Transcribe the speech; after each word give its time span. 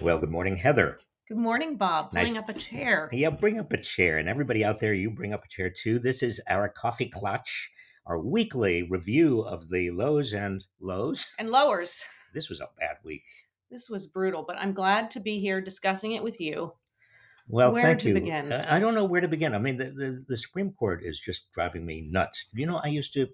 Well, 0.00 0.18
good 0.18 0.30
morning, 0.30 0.56
Heather. 0.56 0.98
Good 1.28 1.36
morning, 1.36 1.76
Bob. 1.76 2.12
Nice. 2.12 2.26
Pulling 2.26 2.38
up 2.38 2.48
a 2.48 2.54
chair. 2.54 3.08
Yeah, 3.12 3.30
bring 3.30 3.58
up 3.58 3.72
a 3.72 3.78
chair. 3.78 4.18
And 4.18 4.28
everybody 4.28 4.64
out 4.64 4.80
there, 4.80 4.94
you 4.94 5.10
bring 5.10 5.32
up 5.32 5.44
a 5.44 5.48
chair 5.48 5.70
too. 5.70 5.98
This 5.98 6.22
is 6.22 6.40
our 6.48 6.68
coffee 6.68 7.08
clutch, 7.08 7.70
our 8.06 8.18
weekly 8.18 8.84
review 8.84 9.42
of 9.42 9.68
the 9.68 9.90
lows 9.90 10.32
and 10.32 10.64
lows. 10.80 11.26
And 11.38 11.50
lowers. 11.50 12.04
This 12.32 12.48
was 12.48 12.60
a 12.60 12.68
bad 12.78 12.96
week. 13.04 13.24
This 13.70 13.90
was 13.90 14.06
brutal, 14.06 14.44
but 14.46 14.56
I'm 14.56 14.72
glad 14.72 15.10
to 15.12 15.20
be 15.20 15.40
here 15.40 15.60
discussing 15.60 16.12
it 16.12 16.22
with 16.22 16.40
you. 16.40 16.72
Well, 17.48 17.72
Where 17.72 17.82
thank 17.82 18.00
to 18.00 18.08
you. 18.08 18.14
begin? 18.14 18.52
I 18.52 18.78
don't 18.78 18.94
know 18.94 19.04
where 19.04 19.20
to 19.20 19.28
begin. 19.28 19.54
I 19.54 19.58
mean, 19.58 19.78
the, 19.78 19.86
the, 19.86 20.24
the 20.28 20.36
Supreme 20.36 20.72
Court 20.72 21.02
is 21.02 21.18
just 21.18 21.50
driving 21.52 21.84
me 21.84 22.06
nuts. 22.10 22.44
You 22.54 22.66
know, 22.66 22.76
I 22.76 22.88
used 22.88 23.12
to, 23.14 23.26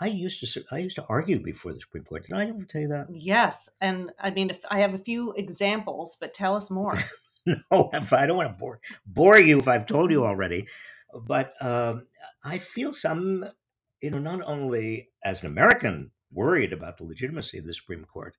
I 0.00 0.06
used 0.06 0.40
to, 0.40 0.64
I 0.72 0.78
used 0.78 0.96
to 0.96 1.04
argue 1.08 1.40
before 1.42 1.72
the 1.72 1.80
Supreme 1.80 2.04
Court. 2.04 2.26
Did 2.26 2.36
I 2.36 2.46
ever 2.46 2.64
tell 2.64 2.80
you 2.80 2.88
that? 2.88 3.06
Yes, 3.10 3.70
and 3.80 4.12
I 4.18 4.30
mean, 4.30 4.50
if 4.50 4.58
I 4.70 4.80
have 4.80 4.94
a 4.94 4.98
few 4.98 5.32
examples, 5.32 6.16
but 6.20 6.34
tell 6.34 6.56
us 6.56 6.70
more. 6.70 6.98
no, 7.46 7.56
if 7.92 8.12
I 8.12 8.26
don't 8.26 8.36
want 8.36 8.50
to 8.50 8.58
bore 8.58 8.80
bore 9.06 9.38
you 9.38 9.58
if 9.58 9.68
I've 9.68 9.86
told 9.86 10.10
you 10.10 10.24
already, 10.24 10.66
but 11.26 11.54
um, 11.60 12.06
I 12.44 12.58
feel 12.58 12.92
some, 12.92 13.44
you 14.02 14.10
know, 14.10 14.18
not 14.18 14.42
only 14.42 15.10
as 15.24 15.42
an 15.42 15.48
American 15.48 16.10
worried 16.32 16.72
about 16.72 16.96
the 16.96 17.04
legitimacy 17.04 17.58
of 17.58 17.64
the 17.64 17.74
Supreme 17.74 18.04
Court 18.04 18.36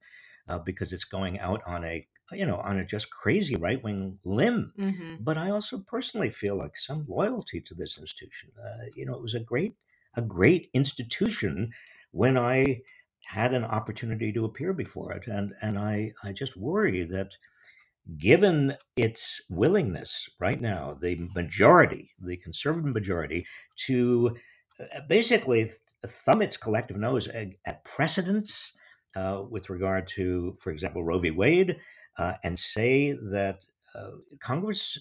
uh, 0.50 0.60
because 0.60 0.92
it's 0.92 1.06
going 1.06 1.40
out 1.40 1.62
on 1.66 1.86
a, 1.86 2.06
you 2.34 2.46
know, 2.46 2.58
on 2.58 2.78
a 2.78 2.86
just 2.86 3.10
crazy 3.10 3.56
right 3.56 3.82
wing 3.84 4.20
limb, 4.24 4.74
hmm 4.78 5.16
but 5.18 5.38
I 5.38 5.50
also 5.50 5.80
personally 5.88 6.30
feel 6.30 6.58
like 6.58 6.76
some 6.76 7.06
loyalty 7.08 7.62
to 7.62 7.74
this 7.74 7.98
institution. 7.98 8.50
Uh, 8.62 8.86
you 8.96 9.06
know, 9.06 9.14
it 9.14 9.22
was 9.22 9.34
a 9.34 9.40
great, 9.40 9.76
a 10.16 10.22
great 10.22 10.70
institution 10.74 11.72
when 12.12 12.38
I 12.38 12.82
had 13.26 13.54
an 13.54 13.64
opportunity 13.66 14.32
to 14.34 14.46
appear 14.46 14.74
before 14.74 15.14
it, 15.14 15.28
and 15.28 15.54
and 15.62 15.78
I 15.80 16.12
I 16.24 16.32
just 16.32 16.58
worry 16.58 17.04
that 17.06 17.30
given 18.18 18.76
its 18.96 19.42
willingness 19.50 20.30
right 20.40 20.62
now, 20.62 20.96
the 21.00 21.28
majority, 21.36 22.12
the 22.20 22.38
conservative 22.38 22.94
majority, 22.94 23.46
to 23.88 24.36
uh, 24.80 25.02
basically 25.10 25.66
th- 25.66 25.80
thumb 26.06 26.42
its 26.42 26.58
collective 26.58 26.98
nose 26.98 27.28
at, 27.30 27.50
at 27.66 27.84
precedents 27.84 28.74
uh, 29.16 29.44
with 29.50 29.70
regard 29.70 30.08
to, 30.08 30.56
for 30.60 30.72
example, 30.72 31.04
Roe 31.04 31.20
v. 31.20 31.32
Wade, 31.32 31.78
uh, 32.18 32.34
and 32.44 32.58
say 32.60 33.14
that 33.14 33.66
uh, 33.96 34.12
Congress 34.40 35.00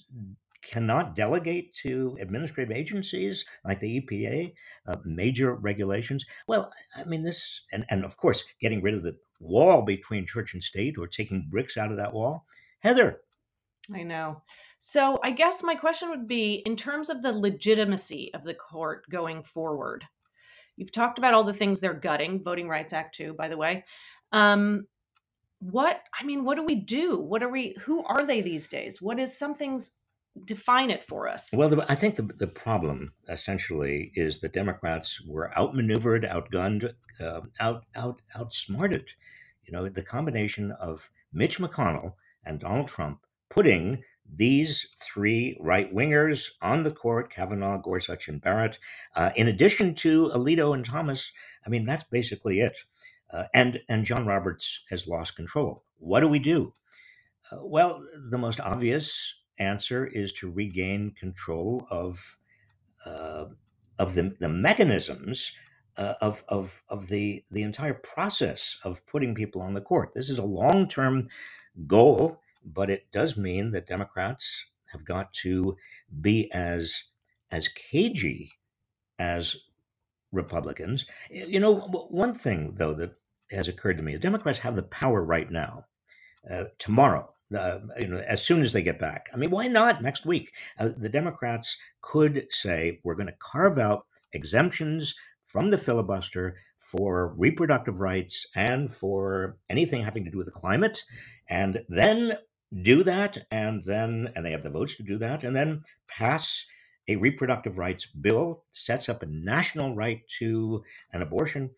cannot 0.69 1.15
delegate 1.15 1.75
to 1.83 2.17
administrative 2.21 2.77
agencies 2.77 3.45
like 3.65 3.81
the 3.81 4.01
EPA 4.01 4.53
uh, 4.87 4.97
major 5.05 5.55
regulations. 5.55 6.25
Well, 6.47 6.73
I 6.97 7.05
mean, 7.05 7.23
this, 7.23 7.63
and, 7.73 7.85
and 7.91 8.05
of 8.05 8.17
course, 8.17 8.45
getting 8.61 8.83
rid 8.83 8.95
of 8.95 9.03
the 9.03 9.17
wall 9.41 9.83
between 9.83 10.27
church 10.27 10.55
and 10.55 10.63
state 10.63 10.97
or 10.99 11.07
taking 11.07 11.47
bricks 11.51 11.77
out 11.77 11.91
of 11.91 11.97
that 11.99 12.13
wall. 12.13 12.47
Heather, 12.81 13.21
I 13.93 14.03
know. 14.03 14.43
So 14.79 15.19
I 15.23 15.31
guess 15.31 15.63
my 15.63 15.75
question 15.75 16.11
would 16.11 16.29
be 16.29 16.63
in 16.67 16.77
terms 16.77 17.09
of 17.09 17.23
the 17.23 17.33
legitimacy 17.33 18.33
of 18.35 18.45
the 18.45 18.55
court 18.55 19.05
going 19.11 19.43
forward. 19.43 20.05
You've 20.77 20.93
talked 20.93 21.19
about 21.19 21.35
all 21.35 21.45
the 21.45 21.55
things 21.55 21.81
they're 21.81 21.95
gutting, 21.95 22.43
Voting 22.43 22.69
Rights 22.69 22.93
Act 22.93 23.15
too, 23.15 23.33
by 23.35 23.49
the 23.49 23.57
way. 23.57 23.85
Um, 24.33 24.87
what 25.61 26.01
I 26.19 26.25
mean, 26.25 26.45
what 26.45 26.57
do 26.57 26.65
we 26.65 26.75
do? 26.75 27.19
What 27.19 27.43
are 27.43 27.49
we? 27.49 27.77
Who 27.81 28.05
are 28.05 28.27
they 28.27 28.43
these 28.43 28.69
days? 28.69 29.01
What 29.01 29.19
is 29.19 29.37
something's 29.37 29.93
define 30.45 30.91
it 30.91 31.05
for 31.05 31.29
us? 31.29 31.51
Well, 31.53 31.69
the, 31.69 31.85
I 31.89 31.95
think 31.95 32.17
the, 32.17 32.23
the 32.23 32.47
problem 32.47 33.13
essentially 33.29 34.11
is 34.15 34.41
the 34.41 34.49
Democrats 34.49 35.21
were 35.27 35.57
outmaneuvered, 35.57 36.25
outgunned, 36.25 36.93
uh, 37.21 37.41
out 37.61 37.85
out 37.97 38.23
outsmarted. 38.37 39.07
You 39.65 39.73
know, 39.73 39.89
the 39.89 40.03
combination 40.03 40.73
of 40.73 41.11
Mitch 41.33 41.59
McConnell 41.59 42.15
and 42.45 42.61
Donald 42.61 42.89
Trump 42.89 43.21
putting 43.49 44.03
these 44.37 44.87
three 45.01 45.57
right 45.61 45.95
wingers 45.95 46.49
on 46.63 46.83
the 46.83 46.91
court 46.91 47.31
Kavanaugh, 47.31 47.79
Gorsuch, 47.79 48.29
and 48.29 48.41
Barrett, 48.41 48.79
uh, 49.17 49.31
in 49.37 49.49
addition 49.49 49.95
to 49.97 50.31
Alito 50.31 50.75
and 50.75 50.85
Thomas. 50.85 51.31
I 51.67 51.71
mean, 51.71 51.87
that's 51.87 52.05
basically 52.05 52.61
it. 52.61 52.77
Uh, 53.33 53.45
and 53.55 53.81
and 53.89 54.05
John 54.05 54.27
Roberts 54.27 54.81
has 54.91 55.07
lost 55.07 55.37
control. 55.37 55.85
What 55.99 56.21
do 56.21 56.29
we 56.29 56.39
do? 56.39 56.75
Uh, 57.51 57.59
well, 57.63 58.05
the 58.31 58.39
most 58.39 58.61
obvious 58.61 59.35
answer 59.59 60.07
is 60.07 60.33
to 60.35 60.51
regain 60.51 61.13
control 61.13 61.87
of 61.91 62.39
uh, 63.07 63.47
of 63.99 64.15
the, 64.15 64.35
the 64.41 64.49
mechanisms 64.51 65.53
uh, 65.99 66.15
of, 66.23 66.45
of, 66.49 66.83
of 66.91 67.09
the, 67.09 67.45
the 67.53 67.63
entire 67.63 67.95
process 67.95 68.77
of 68.85 69.07
putting 69.07 69.35
people 69.35 69.63
on 69.63 69.75
the 69.75 69.83
court. 69.83 70.13
This 70.15 70.31
is 70.31 70.39
a 70.39 70.45
long 70.45 70.89
term 70.89 71.29
goal, 71.87 72.41
but 72.65 72.91
it 72.91 73.07
does 73.13 73.37
mean 73.37 73.73
that 73.73 73.87
Democrats 73.89 74.67
have 74.93 75.05
got 75.05 75.33
to 75.35 75.77
be 76.21 76.53
as 76.55 77.05
as 77.53 77.69
cagey 77.69 78.53
as 79.19 79.57
Republicans. 80.33 81.07
You 81.31 81.61
know, 81.61 81.77
one 82.11 82.35
thing 82.35 82.75
though 82.77 82.95
that 82.95 83.15
has 83.53 83.69
occurred 83.69 83.99
to 83.99 84.03
me: 84.05 84.15
the 84.15 84.19
Democrats 84.21 84.59
have 84.61 84.77
the 84.77 84.85
power 84.85 85.25
right 85.25 85.51
now. 85.51 85.87
Uh, 86.51 86.65
tomorrow, 86.79 87.34
uh, 87.55 87.81
you 87.99 88.09
know, 88.09 88.19
as 88.27 88.43
soon 88.45 88.63
as 88.63 88.73
they 88.73 88.83
get 88.83 88.99
back. 88.99 89.27
I 89.33 89.37
mean, 89.37 89.51
why 89.51 89.67
not 89.67 90.03
next 90.03 90.27
week? 90.27 90.53
Uh, 90.79 90.91
the 90.97 91.09
Democrats 91.09 91.77
could 92.03 92.47
say 92.51 93.01
we're 93.05 93.15
going 93.15 93.29
to 93.29 93.37
carve 93.39 93.79
out 93.79 94.07
exemptions 94.33 95.15
from 95.47 95.71
the 95.71 95.79
filibuster 95.79 96.57
for 96.81 97.35
reproductive 97.37 98.01
rights 98.01 98.47
and 98.57 98.93
for 98.93 99.57
anything 99.71 100.03
having 100.03 100.25
to 100.25 100.31
do 100.31 100.39
with 100.39 100.47
the 100.47 100.53
climate, 100.53 101.03
and 101.49 101.83
then 101.89 102.37
do 102.83 103.03
that, 103.05 103.47
and 103.51 103.85
then 103.85 104.31
and 104.35 104.45
they 104.45 104.51
have 104.51 104.63
the 104.63 104.71
votes 104.71 104.97
to 104.97 105.03
do 105.03 105.19
that, 105.19 105.45
and 105.45 105.55
then 105.55 105.83
pass 106.09 106.65
a 107.09 107.17
reproductive 107.17 107.79
rights 107.79 108.07
bill 108.07 108.65
sets 108.71 109.09
up 109.09 109.23
a 109.23 109.27
national 109.27 109.95
right 109.95 110.23
to 110.39 110.83
an 111.13 111.23
abortion 111.23 111.71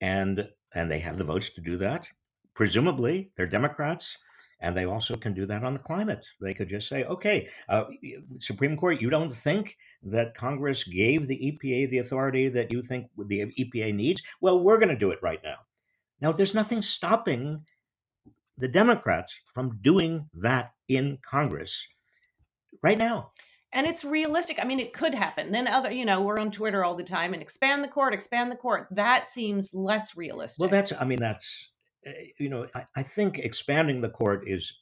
and 0.00 0.48
and 0.74 0.90
they 0.90 0.98
have 0.98 1.16
the 1.16 1.24
votes 1.24 1.50
to 1.50 1.60
do 1.60 1.76
that 1.76 2.06
presumably 2.54 3.30
they're 3.36 3.46
democrats 3.46 4.18
and 4.60 4.76
they 4.76 4.86
also 4.86 5.14
can 5.14 5.34
do 5.34 5.46
that 5.46 5.64
on 5.64 5.72
the 5.72 5.78
climate 5.78 6.24
they 6.40 6.54
could 6.54 6.68
just 6.68 6.88
say 6.88 7.04
okay 7.04 7.48
uh, 7.68 7.84
supreme 8.38 8.76
court 8.76 9.00
you 9.00 9.10
don't 9.10 9.34
think 9.34 9.76
that 10.02 10.36
congress 10.36 10.84
gave 10.84 11.26
the 11.26 11.38
epa 11.38 11.88
the 11.90 11.98
authority 11.98 12.48
that 12.48 12.72
you 12.72 12.82
think 12.82 13.06
the 13.26 13.52
epa 13.58 13.94
needs 13.94 14.22
well 14.40 14.60
we're 14.60 14.78
going 14.78 14.88
to 14.88 14.96
do 14.96 15.10
it 15.10 15.18
right 15.22 15.40
now 15.42 15.56
now 16.20 16.32
there's 16.32 16.54
nothing 16.54 16.82
stopping 16.82 17.64
the 18.58 18.68
democrats 18.68 19.38
from 19.54 19.78
doing 19.82 20.28
that 20.34 20.72
in 20.88 21.18
congress 21.22 21.86
right 22.82 22.98
now 22.98 23.30
and 23.76 23.86
it's 23.86 24.04
realistic. 24.04 24.58
I 24.58 24.64
mean, 24.64 24.80
it 24.80 24.94
could 24.94 25.12
happen. 25.12 25.52
Then 25.52 25.66
other, 25.66 25.90
you 25.90 26.06
know, 26.06 26.22
we're 26.22 26.38
on 26.38 26.50
Twitter 26.50 26.82
all 26.82 26.94
the 26.94 27.04
time 27.04 27.34
and 27.34 27.42
expand 27.42 27.84
the 27.84 27.88
court, 27.88 28.14
expand 28.14 28.50
the 28.50 28.56
court. 28.56 28.88
That 28.90 29.26
seems 29.26 29.74
less 29.74 30.16
realistic. 30.16 30.60
Well, 30.60 30.70
that's, 30.70 30.92
I 30.98 31.04
mean, 31.04 31.20
that's, 31.20 31.68
you 32.38 32.48
know, 32.48 32.66
I, 32.74 32.86
I 32.96 33.02
think 33.02 33.38
expanding 33.38 34.00
the 34.00 34.08
court 34.10 34.44
is 34.46 34.72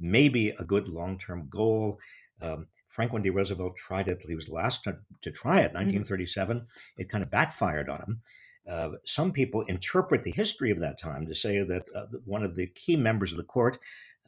maybe 0.00 0.50
a 0.50 0.64
good 0.64 0.88
long 0.88 1.18
term 1.18 1.48
goal. 1.50 1.98
Um, 2.40 2.66
Franklin 2.88 3.22
D. 3.22 3.30
Roosevelt 3.30 3.76
tried 3.76 4.08
it. 4.08 4.22
He 4.26 4.34
was 4.34 4.46
the 4.46 4.52
last 4.54 4.84
to, 4.84 4.98
to 5.22 5.30
try 5.30 5.60
it, 5.60 5.70
Mhm. 5.72 6.04
1937. 6.04 6.66
It 6.98 7.08
kind 7.08 7.22
of 7.24 7.30
backfired 7.30 7.88
on 7.88 8.00
him. 8.00 8.20
Uh, 8.68 8.90
some 9.04 9.32
people 9.32 9.62
interpret 9.62 10.22
the 10.22 10.30
history 10.30 10.70
of 10.70 10.78
that 10.80 11.00
time 11.00 11.26
to 11.26 11.34
say 11.34 11.62
that 11.64 11.84
uh, 11.96 12.06
one 12.24 12.42
of 12.44 12.54
the 12.54 12.66
key 12.68 12.96
members 12.96 13.32
of 13.32 13.38
the 13.38 13.44
court, 13.44 13.78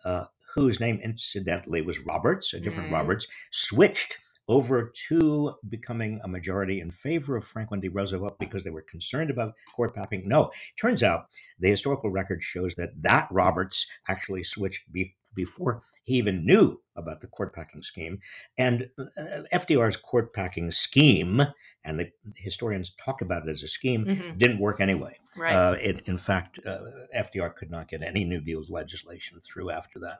uh, 0.04 0.25
whose 0.54 0.81
name 0.81 0.98
incidentally 1.03 1.82
was 1.82 1.98
Roberts, 2.00 2.53
a 2.54 2.60
different 2.60 2.88
Mm. 2.88 2.94
Roberts, 2.94 3.26
switched 3.50 4.19
over 4.49 4.93
to 5.09 5.55
becoming 5.69 6.21
a 6.25 6.28
majority 6.28 6.81
in 6.81 6.91
favor 6.91 7.37
of 7.37 7.44
Franklin 7.44 7.81
D. 7.81 7.88
Roosevelt 7.88 8.38
because 8.38 8.62
they 8.62 8.71
were 8.71 8.82
concerned 8.82 9.31
about 9.31 9.55
court 9.75 9.94
packing. 9.94 10.28
No, 10.28 10.50
turns 10.78 11.03
out 11.03 11.27
the 11.59 11.71
historical 11.71 12.10
record 12.10 12.43
shows 12.43 12.75
that 12.75 12.91
that 13.03 13.28
Roberts 13.31 13.87
actually 14.09 14.44
switched 14.44 14.91
be- 14.93 15.17
before 15.35 15.82
he 16.05 16.14
even 16.17 16.44
knew 16.44 16.79
about 16.96 17.23
the 17.23 17.26
court 17.26 17.55
packing 17.55 17.82
scheme. 17.82 18.19
And 18.58 18.88
uh, 18.99 19.43
FDR's 19.55 19.96
court 19.96 20.35
packing 20.35 20.70
scheme, 20.70 21.43
and 21.85 21.99
the 21.99 22.11
historians 22.37 22.93
talk 23.02 23.23
about 23.23 23.49
it 23.49 23.50
as 23.50 23.62
a 23.62 23.69
scheme, 23.69 24.05
Mhm. 24.05 24.38
didn't 24.38 24.58
work 24.58 24.81
anyway. 24.81 25.17
Right. 25.37 25.55
Uh, 25.55 25.76
it, 25.81 26.06
in 26.06 26.19
fact, 26.19 26.61
uh, 26.67 26.79
FDR 27.17 27.49
could 27.56 27.70
not 27.70 27.88
get 27.88 28.02
any 28.02 28.23
New 28.25 28.43
Deal's 28.43 28.69
legislation 28.70 29.40
through 29.44 29.70
after 29.70 29.99
that. 30.00 30.19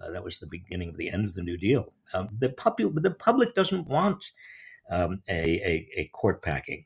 Uh, 0.00 0.10
that 0.10 0.24
was 0.24 0.38
the 0.38 0.46
beginning 0.46 0.88
of 0.88 0.96
the 0.96 1.08
end 1.10 1.24
of 1.24 1.34
the 1.34 1.42
New 1.42 1.56
Deal. 1.56 1.92
Um, 2.12 2.28
the, 2.38 2.48
popu- 2.50 3.00
the 3.00 3.12
public 3.12 3.54
doesn't 3.54 3.86
want 3.86 4.22
um, 4.90 5.22
a, 5.28 5.60
a, 5.60 5.88
a 5.96 6.10
court 6.12 6.42
packing. 6.42 6.84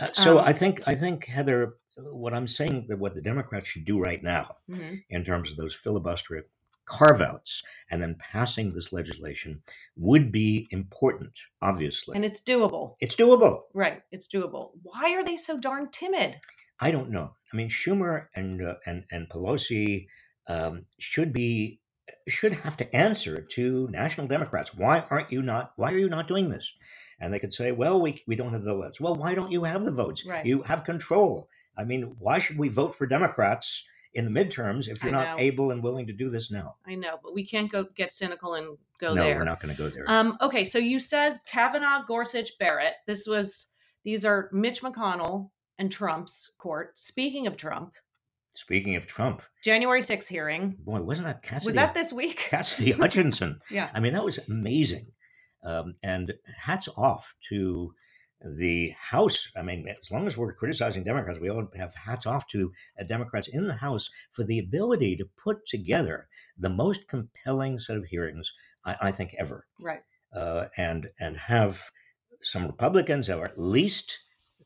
Uh, 0.00 0.06
so 0.12 0.38
Um, 0.38 0.44
I 0.46 0.52
think 0.52 0.82
I 0.88 0.94
think 0.96 1.26
Heather, 1.26 1.76
what 1.96 2.34
I'm 2.34 2.48
saying 2.48 2.86
that 2.88 2.98
what 2.98 3.14
the 3.14 3.22
Democrats 3.22 3.68
should 3.68 3.84
do 3.84 4.00
right 4.00 4.22
now 4.22 4.56
Mhm. 4.68 5.04
in 5.10 5.24
terms 5.24 5.50
of 5.50 5.56
those 5.56 5.74
filibuster 5.74 6.46
carve 6.86 7.22
outs 7.22 7.62
and 7.90 8.02
then 8.02 8.16
passing 8.16 8.74
this 8.74 8.92
legislation 8.92 9.62
would 9.96 10.30
be 10.32 10.66
important. 10.70 11.32
Obviously, 11.62 12.16
And 12.16 12.24
it's 12.24 12.42
doable. 12.42 12.96
it's 13.00 13.14
doable. 13.16 13.62
Right. 13.72 14.02
It's 14.10 14.26
doable. 14.28 14.72
Why 14.82 15.14
are 15.14 15.24
they 15.24 15.36
so 15.36 15.56
darn 15.58 15.88
timid? 15.92 16.40
I 16.80 16.90
don't 16.90 17.10
know. 17.10 17.32
I 17.52 17.56
mean, 17.56 17.68
Schumer 17.70 18.26
and 18.34 18.60
uh, 18.60 18.74
and 18.86 19.04
and 19.12 19.28
Pelosi 19.30 20.08
um, 20.48 20.84
should 20.98 21.32
be 21.32 21.80
should 22.28 22.52
have 22.52 22.76
to 22.78 22.96
answer 22.96 23.40
to 23.40 23.88
national 23.90 24.26
Democrats. 24.26 24.74
Why 24.74 25.04
aren't 25.10 25.32
you 25.32 25.42
not? 25.42 25.72
Why 25.76 25.92
are 25.92 25.98
you 25.98 26.08
not 26.08 26.28
doing 26.28 26.48
this? 26.48 26.72
And 27.20 27.32
they 27.32 27.38
could 27.38 27.54
say, 27.54 27.72
well, 27.72 28.00
we, 28.00 28.22
we 28.26 28.36
don't 28.36 28.52
have 28.52 28.64
the 28.64 28.74
votes. 28.74 29.00
Well, 29.00 29.14
why 29.14 29.34
don't 29.34 29.52
you 29.52 29.64
have 29.64 29.84
the 29.84 29.92
votes? 29.92 30.26
Right. 30.26 30.44
You 30.44 30.62
have 30.62 30.84
control. 30.84 31.48
I 31.76 31.84
mean, 31.84 32.16
why 32.18 32.38
should 32.38 32.58
we 32.58 32.68
vote 32.68 32.94
for 32.94 33.06
Democrats 33.06 33.84
in 34.14 34.24
the 34.24 34.30
midterms 34.30 34.88
if 34.88 35.02
you're 35.02 35.12
not 35.12 35.40
able 35.40 35.70
and 35.70 35.82
willing 35.82 36.06
to 36.06 36.12
do 36.12 36.30
this 36.30 36.50
now? 36.50 36.76
I 36.86 36.94
know, 36.94 37.18
but 37.22 37.34
we 37.34 37.46
can't 37.46 37.70
go 37.70 37.86
get 37.96 38.12
cynical 38.12 38.54
and 38.54 38.76
go 39.00 39.14
no, 39.14 39.22
there. 39.22 39.34
No, 39.34 39.38
we're 39.38 39.44
not 39.44 39.60
going 39.60 39.74
to 39.74 39.82
go 39.82 39.88
there. 39.88 40.08
Um, 40.10 40.36
okay, 40.40 40.64
so 40.64 40.78
you 40.78 41.00
said 41.00 41.40
Kavanaugh, 41.46 42.04
Gorsuch, 42.06 42.58
Barrett. 42.58 42.94
This 43.06 43.26
was 43.26 43.66
these 44.04 44.24
are 44.24 44.50
Mitch 44.52 44.82
McConnell 44.82 45.50
and 45.78 45.90
Trump's 45.90 46.52
court. 46.58 46.98
Speaking 46.98 47.46
of 47.46 47.56
Trump, 47.56 47.94
Speaking 48.56 48.94
of 48.96 49.06
Trump, 49.06 49.42
January 49.64 50.00
6th 50.02 50.28
hearing. 50.28 50.76
boy, 50.78 51.00
wasn't 51.00 51.26
that 51.26 51.42
Cassidy? 51.42 51.66
Was 51.66 51.74
that 51.74 51.94
this 51.94 52.12
week? 52.12 52.36
Cassidy 52.50 52.92
Hutchinson? 52.92 53.58
Yeah. 53.70 53.90
I 53.92 54.00
mean, 54.00 54.12
that 54.14 54.24
was 54.24 54.38
amazing. 54.48 55.06
Um, 55.64 55.94
and 56.02 56.32
hats 56.60 56.88
off 56.96 57.34
to 57.48 57.92
the 58.44 58.90
House. 59.00 59.48
I 59.56 59.62
mean, 59.62 59.88
as 59.88 60.10
long 60.10 60.26
as 60.26 60.36
we're 60.36 60.52
criticizing 60.52 61.02
Democrats, 61.02 61.40
we 61.40 61.48
all 61.50 61.66
have 61.76 61.94
hats 61.94 62.26
off 62.26 62.46
to 62.48 62.70
uh, 63.00 63.04
Democrats 63.04 63.48
in 63.48 63.66
the 63.66 63.74
House 63.74 64.10
for 64.30 64.44
the 64.44 64.58
ability 64.58 65.16
to 65.16 65.24
put 65.42 65.66
together 65.66 66.28
the 66.58 66.68
most 66.68 67.08
compelling 67.08 67.78
set 67.78 67.96
of 67.96 68.04
hearings 68.04 68.52
I, 68.84 68.96
I 69.00 69.12
think 69.12 69.34
ever, 69.38 69.66
Right. 69.80 70.02
uh, 70.32 70.66
and 70.76 71.08
and 71.18 71.36
have 71.38 71.80
some 72.42 72.66
Republicans, 72.66 73.30
or 73.30 73.46
at 73.46 73.58
least 73.58 74.18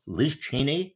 Liz 0.05 0.35
Cheney, 0.35 0.95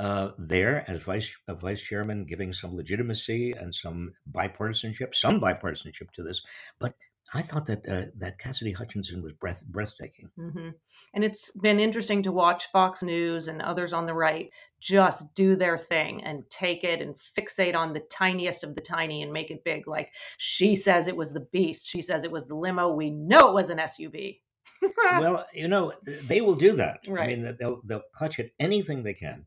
uh, 0.00 0.32
there 0.38 0.82
as 0.90 1.02
vice 1.02 1.36
uh, 1.46 1.54
vice 1.54 1.82
chairman, 1.82 2.24
giving 2.24 2.54
some 2.54 2.74
legitimacy 2.74 3.52
and 3.52 3.74
some 3.74 4.12
bipartisanship, 4.32 5.14
some 5.14 5.38
bipartisanship 5.38 6.10
to 6.14 6.22
this. 6.22 6.40
But 6.78 6.94
I 7.34 7.42
thought 7.42 7.66
that 7.66 7.86
uh, 7.86 8.10
that 8.16 8.38
Cassidy 8.38 8.72
Hutchinson 8.72 9.22
was 9.22 9.34
breath 9.34 9.62
breathtaking. 9.66 10.30
hmm 10.36 10.70
And 11.12 11.22
it's 11.22 11.50
been 11.50 11.78
interesting 11.78 12.22
to 12.22 12.32
watch 12.32 12.72
Fox 12.72 13.02
News 13.02 13.46
and 13.46 13.60
others 13.60 13.92
on 13.92 14.06
the 14.06 14.14
right 14.14 14.50
just 14.80 15.34
do 15.34 15.54
their 15.54 15.76
thing 15.76 16.24
and 16.24 16.48
take 16.48 16.82
it 16.82 17.02
and 17.02 17.14
fixate 17.38 17.76
on 17.76 17.92
the 17.92 18.00
tiniest 18.10 18.64
of 18.64 18.74
the 18.74 18.80
tiny 18.80 19.22
and 19.22 19.30
make 19.30 19.50
it 19.50 19.64
big. 19.64 19.86
Like 19.86 20.10
she 20.38 20.76
says 20.76 21.08
it 21.08 21.16
was 21.16 21.34
the 21.34 21.46
beast. 21.52 21.86
She 21.86 22.00
says 22.00 22.24
it 22.24 22.32
was 22.32 22.46
the 22.46 22.56
limo. 22.56 22.88
We 22.88 23.10
know 23.10 23.50
it 23.50 23.54
was 23.54 23.68
an 23.68 23.76
SUV. 23.78 24.40
well, 25.18 25.44
you 25.52 25.68
know, 25.68 25.92
they 26.26 26.40
will 26.40 26.54
do 26.54 26.72
that. 26.72 27.00
I 27.06 27.26
mean, 27.26 27.54
they'll 27.58 27.82
they'll 27.84 28.02
clutch 28.14 28.40
at 28.40 28.50
anything 28.58 29.02
they 29.02 29.12
can. 29.14 29.44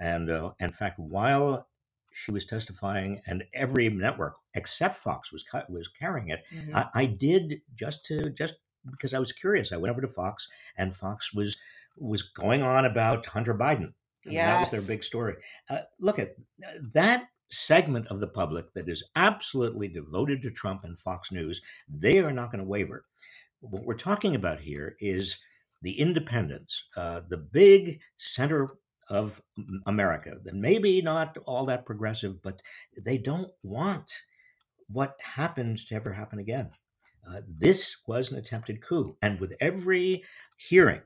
And 0.00 0.30
uh, 0.30 0.52
in 0.60 0.72
fact, 0.72 0.98
while 0.98 1.68
she 2.14 2.30
was 2.30 2.44
testifying, 2.44 3.20
and 3.26 3.44
every 3.54 3.88
network 3.88 4.36
except 4.54 4.96
Fox 4.96 5.32
was 5.32 5.44
was 5.68 5.88
carrying 5.88 6.28
it, 6.30 6.42
Mhm. 6.52 6.74
I, 6.74 6.88
I 6.94 7.06
did 7.06 7.62
just 7.74 8.04
to 8.06 8.30
just 8.30 8.54
because 8.90 9.14
I 9.14 9.18
was 9.18 9.32
curious. 9.32 9.72
I 9.72 9.76
went 9.76 9.90
over 9.92 10.00
to 10.02 10.08
Fox, 10.08 10.48
and 10.76 10.94
Fox 10.94 11.32
was 11.32 11.56
was 11.96 12.22
going 12.22 12.62
on 12.62 12.84
about 12.84 13.26
Hunter 13.26 13.54
Biden. 13.54 13.92
Mean, 14.24 14.34
that 14.36 14.60
was 14.60 14.70
their 14.70 14.82
big 14.82 15.04
story. 15.04 15.34
Uh, 15.68 15.80
look 15.98 16.18
at 16.18 16.36
that 16.94 17.24
segment 17.50 18.06
of 18.08 18.20
the 18.20 18.28
public 18.28 18.72
that 18.74 18.88
is 18.88 19.02
absolutely 19.16 19.88
devoted 19.88 20.40
to 20.42 20.50
Trump 20.50 20.84
and 20.84 20.98
Fox 20.98 21.30
News. 21.32 21.60
They 21.88 22.18
are 22.20 22.32
not 22.32 22.50
going 22.50 22.62
to 22.64 22.68
waver. 22.68 23.04
What 23.60 23.84
we're 23.84 23.94
talking 23.94 24.34
about 24.34 24.60
here 24.60 24.96
is 25.00 25.36
the 25.82 25.98
independents, 25.98 26.84
uh, 26.96 27.22
the 27.28 27.36
big 27.36 28.00
center 28.16 28.74
of 29.08 29.40
America, 29.86 30.36
that 30.44 30.54
maybe 30.54 31.02
not 31.02 31.36
all 31.46 31.66
that 31.66 31.86
progressive, 31.86 32.42
but 32.42 32.60
they 33.04 33.18
don't 33.18 33.50
want 33.62 34.12
what 34.88 35.16
happened 35.20 35.78
to 35.88 35.94
ever 35.94 36.12
happen 36.12 36.38
again. 36.38 36.70
Uh, 37.28 37.40
this 37.46 37.96
was 38.06 38.30
an 38.30 38.38
attempted 38.38 38.82
coup. 38.82 39.16
And 39.22 39.40
with 39.40 39.54
every 39.60 40.24
hearing, 40.56 41.02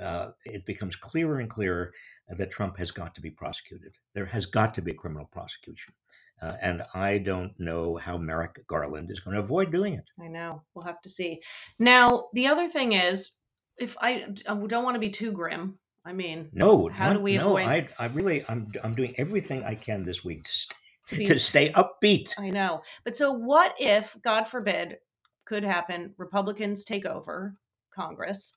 uh, 0.00 0.30
it 0.44 0.64
becomes 0.66 0.96
clearer 0.96 1.40
and 1.40 1.50
clearer 1.50 1.92
that 2.28 2.50
Trump 2.50 2.78
has 2.78 2.90
got 2.90 3.14
to 3.14 3.20
be 3.20 3.30
prosecuted. 3.30 3.92
There 4.14 4.26
has 4.26 4.46
got 4.46 4.74
to 4.74 4.82
be 4.82 4.92
a 4.92 4.94
criminal 4.94 5.28
prosecution. 5.32 5.94
Uh, 6.40 6.54
and 6.62 6.82
I 6.94 7.18
don't 7.18 7.58
know 7.58 7.96
how 7.96 8.16
Merrick 8.16 8.64
Garland 8.68 9.10
is 9.10 9.20
going 9.20 9.34
to 9.34 9.42
avoid 9.42 9.72
doing 9.72 9.94
it. 9.94 10.04
I 10.20 10.28
know. 10.28 10.62
We'll 10.74 10.84
have 10.84 11.02
to 11.02 11.08
see. 11.08 11.40
Now, 11.78 12.26
the 12.32 12.46
other 12.46 12.68
thing 12.68 12.92
is, 12.92 13.32
if 13.78 13.96
I, 14.00 14.26
I 14.46 14.54
don't 14.54 14.84
want 14.84 14.94
to 14.94 15.00
be 15.00 15.10
too 15.10 15.32
grim. 15.32 15.78
I 16.04 16.12
mean, 16.12 16.48
No, 16.52 16.88
How 16.88 17.08
do 17.08 17.14
not- 17.14 17.22
we 17.22 17.36
no, 17.36 17.56
avoid- 17.56 17.68
I, 17.68 17.88
I 17.98 18.06
really, 18.06 18.44
I'm, 18.48 18.70
I'm 18.82 18.94
doing 18.94 19.14
everything 19.18 19.64
I 19.64 19.74
can 19.74 20.04
this 20.04 20.24
week 20.24 20.44
to 20.44 20.52
stay, 20.52 20.74
to 21.08 21.16
be, 21.16 21.26
to 21.26 21.38
stay 21.38 21.72
upbeat. 21.72 22.34
I 22.38 22.50
know. 22.50 22.82
But 23.04 23.16
so, 23.16 23.32
what 23.32 23.74
if, 23.78 24.16
God 24.22 24.44
forbid, 24.44 24.96
could 25.44 25.64
happen? 25.64 26.14
Republicans 26.18 26.84
take 26.84 27.04
over 27.06 27.54
Congress. 27.94 28.56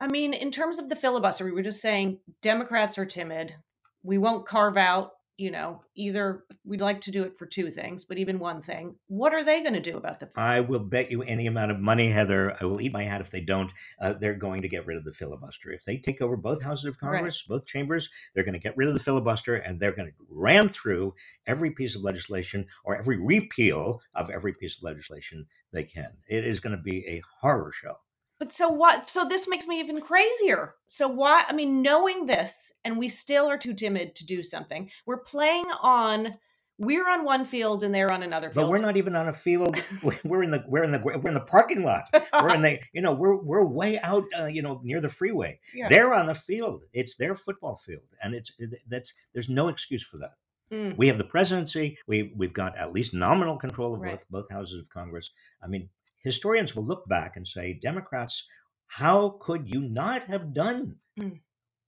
I 0.00 0.08
mean, 0.08 0.34
in 0.34 0.50
terms 0.50 0.78
of 0.78 0.88
the 0.88 0.96
filibuster, 0.96 1.44
we 1.44 1.52
were 1.52 1.62
just 1.62 1.80
saying 1.80 2.18
Democrats 2.42 2.98
are 2.98 3.06
timid. 3.06 3.54
We 4.02 4.18
won't 4.18 4.46
carve 4.46 4.76
out, 4.76 5.12
you 5.38 5.50
know, 5.50 5.82
either 5.94 6.44
we'd 6.64 6.80
like 6.80 7.00
to 7.02 7.10
do 7.10 7.22
it 7.22 7.36
for 7.38 7.44
two 7.44 7.70
things, 7.70 8.04
but 8.04 8.16
even 8.16 8.38
one 8.38 8.62
thing. 8.62 8.94
What 9.08 9.34
are 9.34 9.44
they 9.44 9.60
going 9.60 9.74
to 9.74 9.80
do 9.80 9.96
about 9.96 10.18
the 10.18 10.30
I 10.34 10.60
will 10.60 10.80
bet 10.80 11.10
you 11.10 11.22
any 11.22 11.46
amount 11.46 11.70
of 11.70 11.78
money, 11.78 12.10
Heather. 12.10 12.56
I 12.60 12.64
will 12.64 12.80
eat 12.80 12.92
my 12.92 13.04
hat 13.04 13.20
if 13.20 13.30
they 13.30 13.40
don't. 13.40 13.70
Uh, 14.00 14.14
they're 14.14 14.34
going 14.34 14.62
to 14.62 14.68
get 14.68 14.86
rid 14.86 14.96
of 14.96 15.04
the 15.04 15.12
filibuster. 15.12 15.70
If 15.72 15.84
they 15.84 15.98
take 15.98 16.22
over 16.22 16.36
both 16.36 16.62
houses 16.62 16.86
of 16.86 16.96
Right. 17.02 17.16
Congress, 17.16 17.44
both 17.46 17.66
chambers, 17.66 18.08
they're 18.34 18.44
going 18.44 18.54
to 18.54 18.60
get 18.60 18.76
rid 18.76 18.88
of 18.88 18.94
the 18.94 19.00
filibuster 19.00 19.56
and 19.56 19.78
they're 19.78 19.94
going 19.94 20.08
to 20.08 20.14
ram 20.30 20.70
through 20.70 21.14
every 21.46 21.70
piece 21.70 21.94
of 21.94 22.02
legislation 22.02 22.66
or 22.84 22.96
every 22.96 23.18
repeal 23.18 24.00
of 24.14 24.30
every 24.30 24.54
piece 24.54 24.76
of 24.76 24.82
legislation 24.82 25.46
they 25.72 25.84
can. 25.84 26.12
It 26.28 26.46
is 26.46 26.60
going 26.60 26.76
to 26.76 26.82
be 26.82 27.06
a 27.06 27.22
horror 27.40 27.72
show. 27.72 27.96
But 28.38 28.52
so 28.52 28.68
what? 28.68 29.08
So 29.08 29.24
this 29.24 29.48
makes 29.48 29.66
me 29.66 29.80
even 29.80 30.00
crazier. 30.00 30.74
So 30.86 31.08
why? 31.08 31.44
I 31.48 31.52
mean, 31.54 31.80
knowing 31.82 32.26
this, 32.26 32.72
and 32.84 32.98
we 32.98 33.08
still 33.08 33.48
are 33.48 33.58
too 33.58 33.72
timid 33.74 34.14
to 34.16 34.26
do 34.26 34.42
something. 34.42 34.90
We're 35.06 35.18
playing 35.22 35.66
on. 35.82 36.34
We're 36.78 37.08
on 37.08 37.24
one 37.24 37.46
field 37.46 37.82
and 37.84 37.94
they're 37.94 38.12
on 38.12 38.22
another 38.22 38.50
field. 38.50 38.66
But 38.66 38.68
we're 38.68 38.76
not 38.82 38.98
even 38.98 39.16
on 39.16 39.28
a 39.28 39.32
field. 39.32 39.78
We're 40.24 40.42
in 40.42 40.50
the 40.50 40.62
we're 40.68 40.84
in 40.84 40.92
the 40.92 41.00
we're 41.02 41.28
in 41.28 41.32
the 41.32 41.40
parking 41.40 41.82
lot. 41.82 42.04
We're 42.34 42.54
in 42.54 42.60
the 42.60 42.78
you 42.92 43.00
know 43.00 43.14
we're 43.14 43.42
we're 43.42 43.64
way 43.64 43.98
out 44.00 44.24
uh, 44.38 44.44
you 44.44 44.60
know 44.60 44.82
near 44.84 45.00
the 45.00 45.08
freeway. 45.08 45.58
Yeah. 45.74 45.88
They're 45.88 46.12
on 46.12 46.26
the 46.26 46.34
field. 46.34 46.82
It's 46.92 47.16
their 47.16 47.34
football 47.34 47.76
field, 47.78 48.02
and 48.22 48.34
it's 48.34 48.52
that's 48.90 49.14
there's 49.32 49.48
no 49.48 49.68
excuse 49.68 50.04
for 50.04 50.18
that. 50.18 50.32
Mm, 50.70 50.98
We 50.98 51.08
have 51.08 51.16
the 51.16 51.24
presidency. 51.24 51.96
We 52.06 52.34
we've 52.36 52.52
got 52.52 52.76
at 52.76 52.92
least 52.92 53.14
nominal 53.14 53.56
control 53.56 53.94
of 53.94 54.02
Right. 54.02 54.10
both 54.12 54.26
both 54.28 54.50
houses 54.50 54.78
of 54.80 54.90
Congress. 54.90 55.30
I 55.62 55.68
mean, 55.68 55.88
historians 56.26 56.74
will 56.74 56.84
look 56.86 57.06
back 57.08 57.36
and 57.38 57.46
say, 57.46 57.78
Democrats, 57.82 58.44
how 58.88 59.38
could 59.40 59.72
you 59.72 59.80
not 59.80 60.24
have 60.28 60.52
done 60.54 60.96
Mm. 61.18 61.40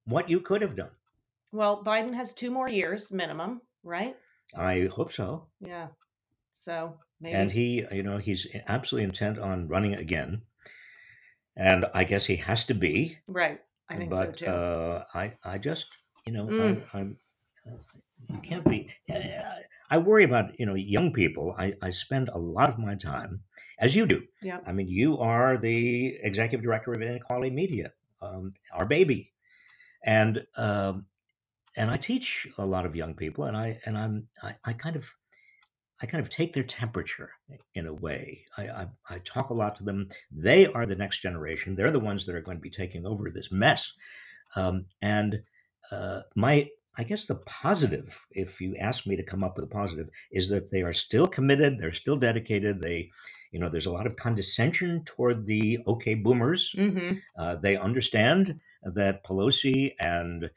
what 0.06 0.30
you 0.30 0.40
could 0.40 0.62
have 0.62 0.76
done? 0.76 0.94
well, 1.52 1.82
Biden 1.84 2.14
has 2.14 2.34
two 2.34 2.50
more 2.50 2.68
years 2.70 3.10
minimum, 3.10 3.60
right? 3.84 4.16
I 4.56 4.88
hope 4.94 5.12
so. 5.12 5.48
Yeah. 5.60 5.88
So 6.54 6.98
maybe. 7.20 7.34
And 7.36 7.52
he, 7.52 7.84
you 7.92 8.02
know, 8.02 8.18
he's 8.18 8.46
absolutely 8.68 9.04
intent 9.04 9.38
on 9.38 9.68
running 9.68 9.94
again, 9.94 10.42
and 11.56 11.86
I 11.94 12.04
guess 12.04 12.26
he 12.26 12.36
has 12.36 12.64
to 12.66 12.74
be. 12.74 13.18
right. 13.28 13.60
I 13.90 13.96
think 13.96 14.14
so 14.14 14.20
but 14.26 14.36
too. 14.36 14.46
uh, 14.46 15.04
I, 15.14 15.34
I 15.44 15.58
just, 15.58 15.86
you 16.26 16.32
know, 16.32 16.46
Mm. 16.46 16.82
I, 16.92 16.98
I'm, 16.98 17.16
uh, 17.66 17.76
you 18.28 18.40
can't 18.42 18.64
be. 18.68 18.90
uh, 19.10 19.16
I 19.90 19.98
worry 19.98 20.24
about 20.24 20.58
you 20.60 20.66
know 20.66 20.74
young 20.76 21.12
people. 21.12 21.54
I, 21.58 21.74
I 21.82 21.90
spend 21.90 22.28
a 22.28 22.38
lot 22.38 22.68
of 22.70 22.78
my 22.78 22.94
time, 22.96 23.40
as 23.78 23.94
you 23.94 24.06
do. 24.06 24.22
yeah. 24.42 24.60
I 24.66 24.72
mean, 24.72 24.88
you 24.88 25.18
are 25.18 25.56
the 25.56 26.18
executive 26.22 26.64
director 26.64 26.92
of 26.92 27.02
Inequality 27.02 27.50
Media, 27.50 27.92
um, 28.20 28.54
our 28.72 28.86
baby, 28.86 29.32
and 30.04 30.44
um, 30.56 31.06
and 31.76 31.90
I 31.90 31.96
teach 31.96 32.48
a 32.58 32.66
lot 32.66 32.86
of 32.86 32.96
young 32.96 33.14
people, 33.14 33.44
and 33.44 33.56
I 33.56 33.78
and 33.86 33.96
I'm 33.96 34.28
I, 34.42 34.54
I 34.64 34.72
kind 34.72 34.96
of 34.96 35.10
I 36.00 36.06
kind 36.06 36.22
of 36.22 36.28
take 36.28 36.52
their 36.52 36.64
temperature 36.64 37.30
in 37.74 37.86
a 37.86 37.94
way. 37.94 38.44
I, 38.56 38.62
I 38.62 38.86
I 39.10 39.18
talk 39.24 39.50
a 39.50 39.54
lot 39.54 39.76
to 39.76 39.84
them. 39.84 40.08
They 40.30 40.66
are 40.66 40.86
the 40.86 40.96
next 40.96 41.20
generation. 41.20 41.76
They're 41.76 41.90
the 41.90 42.00
ones 42.00 42.26
that 42.26 42.34
are 42.34 42.42
going 42.42 42.58
to 42.58 42.62
be 42.62 42.70
taking 42.70 43.06
over 43.06 43.30
this 43.30 43.52
mess, 43.52 43.92
um, 44.56 44.86
and 45.00 45.42
uh, 45.92 46.20
my 46.34 46.68
I 46.98 47.04
guess 47.04 47.26
the 47.26 47.36
positive, 47.36 48.26
if 48.32 48.60
you 48.60 48.74
ask 48.76 49.06
me 49.06 49.14
to 49.14 49.22
come 49.22 49.44
up 49.44 49.54
with 49.54 49.64
a 49.64 49.68
positive, 49.68 50.08
is 50.32 50.48
that 50.48 50.72
they 50.72 50.82
are 50.82 50.92
still 50.92 51.28
committed. 51.28 51.78
They're 51.78 51.92
still 51.92 52.16
dedicated. 52.16 52.82
They, 52.82 53.10
you 53.52 53.58
know, 53.58 53.68
there's 53.68 53.86
a 53.86 53.92
lot 53.92 54.06
of 54.06 54.16
condescension 54.16 55.02
toward 55.04 55.46
the 55.46 55.78
okay 55.86 56.14
boomers. 56.14 56.72
hmm 56.76 57.12
Uh, 57.36 57.56
they 57.56 57.76
understand 57.76 58.60
that 58.82 59.24
Pelosi 59.24 59.92
and 60.00 60.50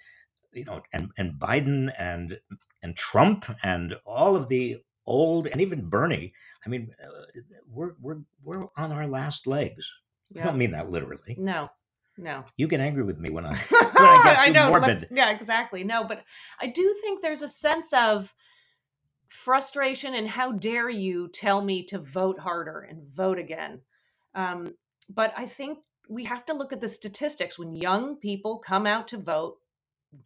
you 0.53 0.65
know 0.65 0.81
and 0.93 1.09
and 1.17 1.33
Biden 1.39 1.91
and 1.97 2.39
and 2.83 2.95
Trump 2.95 3.45
and 3.63 3.95
all 4.05 4.35
of 4.35 4.47
the 4.49 4.77
old 5.05 5.47
and 5.47 5.61
even 5.61 5.89
Bernie. 5.89 6.33
I 6.65 6.69
mean, 6.69 6.93
uh, 7.03 7.41
we're 7.67 7.93
we're 8.01 8.19
we're 8.43 8.67
on 8.77 8.91
our 8.91 9.07
last 9.07 9.47
legs. 9.47 9.89
I 10.39 10.43
don't 10.43 10.57
mean 10.57 10.71
that 10.71 10.89
literally. 10.91 11.35
No. 11.37 11.69
No. 12.17 12.43
You 12.57 12.67
get 12.67 12.79
angry 12.81 13.03
with 13.03 13.17
me 13.17 13.29
when 13.29 13.45
I 13.45 13.53
when 13.69 13.91
I 13.95 14.21
get 14.25 14.45
too 14.45 14.53
know. 14.53 14.69
let- 14.69 14.81
morbid. 14.81 15.07
yeah, 15.11 15.31
exactly. 15.31 15.83
No, 15.83 16.03
but 16.03 16.23
I 16.59 16.67
do 16.67 16.95
think 17.01 17.21
there's 17.21 17.41
a 17.41 17.47
sense 17.47 17.91
of 17.93 18.33
frustration 19.31 20.13
and 20.13 20.27
how 20.27 20.51
dare 20.51 20.89
you 20.89 21.29
tell 21.29 21.61
me 21.61 21.83
to 21.85 21.97
vote 21.97 22.37
harder 22.37 22.81
and 22.81 23.01
vote 23.13 23.39
again. 23.39 23.79
Um, 24.35 24.75
but 25.09 25.33
I 25.37 25.45
think 25.45 25.79
we 26.09 26.25
have 26.25 26.45
to 26.47 26.53
look 26.53 26.73
at 26.73 26.81
the 26.81 26.89
statistics. 26.89 27.57
When 27.57 27.73
young 27.73 28.17
people 28.17 28.57
come 28.57 28.85
out 28.85 29.07
to 29.09 29.17
vote, 29.17 29.57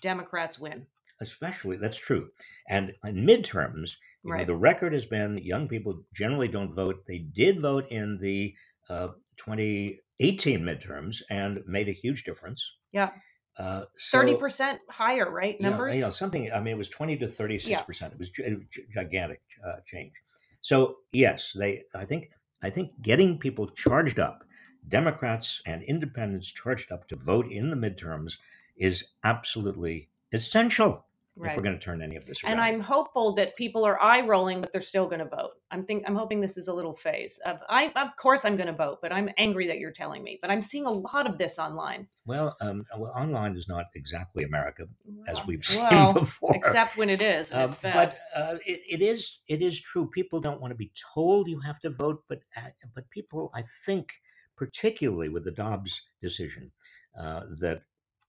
Democrats 0.01 0.57
win. 0.57 0.87
Especially, 1.21 1.77
that's 1.77 1.97
true. 1.97 2.29
And 2.67 2.93
in 3.03 3.25
midterms, 3.25 3.91
you 4.23 4.35
know, 4.35 4.43
the 4.43 4.55
record 4.55 4.93
has 4.93 5.05
been 5.05 5.37
young 5.37 5.67
people 5.67 6.01
generally 6.15 6.47
don't 6.47 6.73
vote. 6.73 7.03
They 7.07 7.19
did 7.19 7.61
vote 7.61 7.87
in 7.91 8.17
the 8.19 8.55
uh, 8.89 9.09
2018 9.37 10.61
midterms 10.61 11.21
and 11.29 11.61
made 11.67 11.89
a 11.89 11.93
huge 11.93 12.23
difference. 12.23 12.63
Yeah. 12.91 13.11
Uh, 13.57 13.85
so, 13.97 14.19
Thirty 14.19 14.35
percent 14.35 14.81
higher, 14.89 15.29
right? 15.31 15.55
yeah, 15.59 15.69
Numbers. 15.69 15.95
you 15.95 16.01
know, 16.01 16.11
something. 16.11 16.51
I 16.51 16.59
mean, 16.59 16.73
it 16.73 16.77
was 16.77 16.89
20 16.89 17.15
to 17.17 17.27
36 17.27 17.69
Yeah. 17.69 17.81
percent. 17.81 18.13
It 18.13 18.19
was 18.19 18.31
a 18.39 18.57
gigantic 18.93 19.41
uh, 19.65 19.77
change. 19.85 20.13
So 20.61 20.97
yes, 21.13 21.53
they. 21.57 21.83
I 21.93 22.05
think. 22.05 22.29
I 22.63 22.69
think 22.71 22.99
getting 23.01 23.37
people 23.37 23.67
charged 23.67 24.17
up, 24.17 24.43
Democrats 24.87 25.61
and 25.67 25.83
Independents 25.83 26.51
charged 26.51 26.91
up 26.91 27.07
to 27.09 27.15
vote 27.15 27.51
in 27.51 27.69
the 27.69 27.75
midterms, 27.75 28.37
is 28.75 29.03
absolutely 29.23 30.09
essential 30.33 31.05
if 31.37 31.57
we're 31.57 31.63
going 31.63 31.77
to 31.77 31.83
turn 31.83 32.01
any 32.01 32.15
of 32.15 32.25
this 32.25 32.43
around. 32.43 32.53
and 32.53 32.61
I'm 32.61 32.79
hopeful 32.79 33.35
that 33.35 33.57
people 33.57 33.83
are 33.85 34.01
eye 34.01 34.21
rolling, 34.21 34.61
but 34.61 34.71
they're 34.71 34.81
still 34.81 35.05
going 35.07 35.19
to 35.19 35.25
vote. 35.27 35.51
I'm 35.71 35.85
think 35.85 36.03
I'm 36.07 36.15
hoping 36.15 36.39
this 36.39 36.55
is 36.57 36.67
a 36.69 36.73
little 36.73 36.95
phase 36.95 37.39
of 37.45 37.59
I 37.69 37.91
of 37.95 38.15
course 38.15 38.45
I'm 38.45 38.55
going 38.55 38.67
to 38.67 38.73
vote, 38.73 38.99
but 39.01 39.11
I'm 39.11 39.29
angry 39.37 39.67
that 39.67 39.77
you're 39.79 39.91
telling 39.91 40.23
me. 40.23 40.37
But 40.41 40.49
I'm 40.49 40.61
seeing 40.61 40.85
a 40.85 40.91
lot 40.91 41.29
of 41.29 41.37
this 41.37 41.59
online, 41.59 42.07
Well, 42.25 42.55
um, 42.61 42.85
well, 42.97 43.11
online 43.15 43.57
is 43.57 43.67
not 43.67 43.87
exactly 43.95 44.43
America 44.43 44.83
as 45.27 45.37
we've 45.45 45.63
seen 45.71 45.81
well, 45.81 46.13
before. 46.13 46.55
except 46.55 46.95
when 46.97 47.09
it 47.09 47.21
is, 47.21 47.51
and 47.51 47.61
Um, 47.63 47.69
it's 47.69 47.77
bad. 47.77 48.17
but 48.33 48.39
uh, 48.39 48.57
it, 48.65 48.81
it 48.89 49.01
is 49.01 49.39
it 49.49 49.61
is 49.61 49.79
true. 49.81 50.09
People 50.09 50.39
don't 50.39 50.61
want 50.61 50.71
to 50.71 50.75
be 50.77 50.91
told 51.13 51.49
you 51.49 51.59
have 51.59 51.79
to 51.81 51.89
vote, 51.89 52.23
but 52.29 52.39
uh, 52.55 52.69
but 52.93 53.09
people, 53.09 53.51
I 53.53 53.63
think, 53.85 54.13
particularly 54.55 55.27
with 55.29 55.43
the 55.43 55.51
Dobbs 55.51 56.01
decision 56.21 56.71
uh, 57.19 57.41
that 57.59 57.81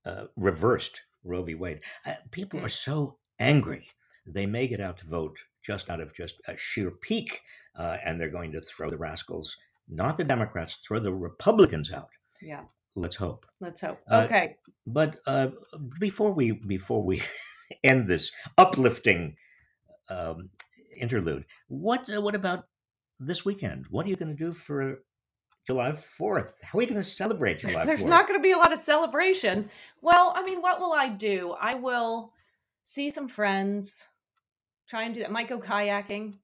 uh, 0.05 0.25
reversed 0.35 1.01
Roe 1.27 1.43
v. 1.43 1.55
Wade, 1.55 1.81
uh, 2.05 2.15
people 2.31 2.59
are 2.59 2.69
so 2.69 3.17
angry 3.39 3.87
they 4.27 4.45
may 4.45 4.67
get 4.67 4.81
out 4.81 4.97
to 4.99 5.07
vote 5.07 5.37
just 5.65 5.89
out 5.89 5.99
of 5.99 6.13
just 6.15 6.35
a 6.47 6.55
sheer 6.57 6.91
pique, 6.91 7.41
uh, 7.77 7.97
and 8.05 8.19
they're 8.19 8.29
going 8.29 8.51
to 8.51 8.61
throw 8.61 8.89
the 8.89 8.97
rascals, 8.97 9.55
not 9.87 10.17
the 10.17 10.23
Democrats, 10.23 10.75
throw 10.87 10.99
the 10.99 11.13
Republicans 11.13 11.91
out. 11.91 12.09
yeah, 12.41 12.63
Let's 12.95 13.15
hope. 13.15 13.45
let's 13.61 13.81
hope. 13.81 13.99
Uh, 14.09 14.23
okay, 14.25 14.55
But 14.85 15.19
uh, 15.27 15.49
before 15.99 16.33
we 16.33 16.51
before 16.51 17.03
we 17.03 17.21
end 17.83 18.07
this 18.07 18.31
uplifting 18.57 19.35
um, 20.09 20.49
interlude, 20.95 21.45
what 21.67 22.09
uh, 22.09 22.21
what 22.21 22.35
about 22.35 22.65
this 23.19 23.45
weekend? 23.45 23.85
What 23.89 24.05
are 24.05 24.09
you 24.09 24.15
going 24.15 24.35
to 24.35 24.45
do 24.45 24.53
for 24.53 25.03
July 25.67 25.91
Fourth? 26.17 26.55
How 26.63 26.79
are 26.79 26.81
you 26.81 26.87
going 26.87 27.01
to 27.01 27.07
celebrate 27.07 27.59
July 27.59 27.83
there's 27.85 28.05
not 28.05 28.25
going 28.25 28.39
to 28.39 28.43
be 28.43 28.53
a 28.53 28.57
lot 28.57 28.71
of 28.71 28.79
celebration. 28.79 29.69
Well, 30.01 30.31
I 30.33 30.43
mean, 30.43 30.61
what 30.61 30.79
will 30.79 30.93
I 30.93 31.09
do? 31.09 31.53
I 31.59 31.75
will 31.75 32.31
see 32.83 33.11
some 33.11 33.27
friends, 33.27 34.05
try 34.89 35.03
and 35.03 35.13
do 35.13 35.19
that. 35.19 35.31
Might 35.31 35.49
go 35.49 35.59
kayaking. 35.59 36.35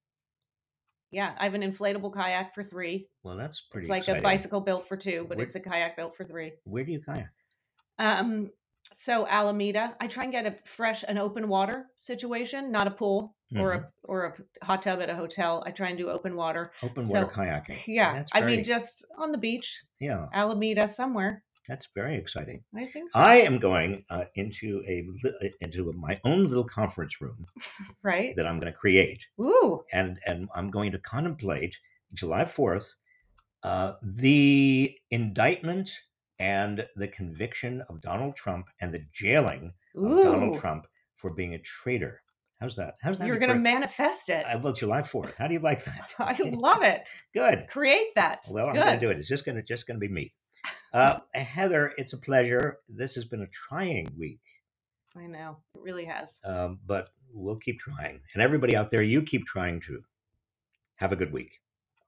Yeah, 1.10 1.32
I 1.40 1.46
have 1.46 1.54
an 1.54 1.62
inflatable 1.62 2.14
kayak 2.14 2.54
for 2.54 2.64
three. 2.64 3.08
well, 3.24 3.38
that's 3.38 3.62
pretty. 3.62 3.86
It's 3.86 3.90
like 3.90 4.02
exciting. 4.02 4.20
a 4.20 4.24
bicycle 4.24 4.60
built 4.60 4.90
for 4.90 4.98
two, 4.98 5.26
but 5.30 5.38
Where- 5.38 5.46
it's 5.46 5.56
a 5.56 5.62
kayak 5.62 5.96
built 5.96 6.18
for 6.18 6.26
three. 6.26 6.52
Where 6.66 6.84
do 6.84 6.92
you 6.92 7.02
kayak? 7.02 7.30
Um, 8.00 8.50
so 8.94 9.28
Alameda, 9.28 9.96
I 10.00 10.08
try 10.08 10.24
and 10.24 10.32
get 10.32 10.46
a 10.46 10.56
fresh, 10.66 11.04
an 11.08 11.18
open 11.18 11.48
water 11.48 11.88
situation, 11.98 12.72
not 12.72 12.88
a 12.88 12.92
pool 12.92 13.36
or 13.56 13.72
Mm-hmm. 13.76 13.84
a 13.84 13.88
or 14.04 14.26
a 14.62 14.66
hot 14.66 14.82
tub 14.82 15.00
at 15.00 15.10
a 15.10 15.16
hotel. 15.16 15.64
I 15.66 15.72
try 15.72 15.90
and 15.90 15.98
do 15.98 16.10
open 16.10 16.36
water. 16.36 16.72
Open 16.82 17.04
so- 17.04 17.14
water 17.22 17.32
kayaking. 17.36 17.78
Yeah, 17.86 18.14
that's 18.14 18.32
I 18.34 18.40
very, 18.40 18.56
mean, 18.58 18.66
just 18.66 19.06
on 19.18 19.32
the 19.32 19.38
beach, 19.38 19.80
yeah, 20.00 20.26
Alameda 20.34 20.88
somewhere. 20.88 21.44
that's 21.68 21.88
very 21.96 22.16
exciting. 22.18 22.64
I 22.76 22.86
think 22.88 23.12
so. 23.12 23.20
I 23.20 23.36
am 23.36 23.60
going 23.60 24.04
uh, 24.10 24.26
into 24.36 24.84
a 24.88 25.06
li- 25.24 25.54
into 25.62 25.94
my 25.94 26.20
own 26.24 26.48
little 26.48 26.64
conference 26.66 27.22
room 27.22 27.46
right. 28.04 28.36
that 28.36 28.48
I'm 28.48 28.60
going 28.60 28.72
to 28.74 28.78
create. 28.78 29.22
Ooh, 29.40 29.84
and 29.94 30.18
and 30.26 30.50
I'm 30.56 30.72
going 30.72 30.92
to 30.92 30.98
contemplate 31.00 31.78
July 32.14 32.46
Fourth, 32.46 32.96
uh, 33.62 33.94
the 34.02 34.98
indictment 35.12 35.92
and 36.44 36.86
the 36.98 37.08
conviction 37.08 37.82
of 37.90 38.02
Donald 38.02 38.36
Trump 38.36 38.68
and 38.82 38.94
the 38.94 39.06
jailing 39.14 39.72
of 39.96 40.22
Donald. 40.22 40.60
Trump 40.60 40.86
for 41.16 41.30
being 41.34 41.54
a 41.54 41.60
traitor. 41.60 42.22
How's 42.60 42.76
that? 42.76 42.96
How's 43.02 43.18
that? 43.18 43.28
You're 43.28 43.38
going 43.40 43.54
to 43.54 43.58
manifest 43.60 44.30
it. 44.30 44.46
uh, 44.46 44.60
well, 44.62 44.74
July 44.74 45.04
Fourth. 45.04 45.34
How 45.38 45.48
do 45.48 45.54
you 45.54 45.62
like 45.62 45.86
that? 45.86 46.14
I 46.20 46.36
love 46.44 46.84
it. 46.84 47.08
Good. 47.34 47.68
Create 47.70 48.10
that. 48.16 48.44
Well, 48.50 48.66
It's 48.68 48.78
I'm 48.78 48.84
going 48.84 49.00
to 49.00 49.06
do 49.06 49.10
it. 49.10 49.18
It's 49.18 49.28
just 49.28 49.46
going 49.46 49.56
to 49.56 49.64
just 49.64 49.88
going 49.88 50.00
to 50.00 50.06
be 50.08 50.14
me. 50.14 50.34
Uh, 50.94 51.20
Heather, 51.34 51.92
it's 51.98 52.14
a 52.14 52.18
pleasure. 52.20 52.78
This 52.88 53.16
has 53.16 53.26
been 53.26 53.42
a 53.42 53.48
trying 53.48 54.08
week, 54.16 54.42
I 55.18 55.26
know. 55.26 55.58
It 55.74 55.82
really 55.82 56.06
has. 56.06 56.40
um, 56.46 56.80
but 56.86 57.10
we'll 57.34 57.56
keep 57.56 57.80
trying. 57.80 58.22
And 58.36 58.44
everybody 58.44 58.76
out 58.76 58.92
there, 58.92 59.02
you 59.02 59.24
keep 59.24 59.48
trying 59.48 59.82
too. 59.82 60.04
Have 60.98 61.12
a 61.12 61.16
good 61.16 61.34
week. 61.34 61.60